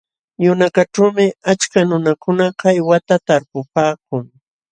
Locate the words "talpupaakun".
3.27-4.25